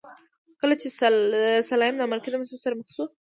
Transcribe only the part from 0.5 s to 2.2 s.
کله چې سلایم له